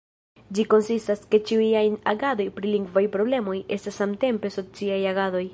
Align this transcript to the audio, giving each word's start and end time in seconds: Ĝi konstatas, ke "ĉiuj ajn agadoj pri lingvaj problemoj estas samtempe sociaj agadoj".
Ĝi 0.59 0.63
konstatas, 0.71 1.21
ke 1.35 1.41
"ĉiuj 1.49 1.67
ajn 1.83 1.99
agadoj 2.13 2.49
pri 2.57 2.73
lingvaj 2.79 3.07
problemoj 3.19 3.59
estas 3.79 4.03
samtempe 4.03 4.57
sociaj 4.61 5.03
agadoj". 5.17 5.49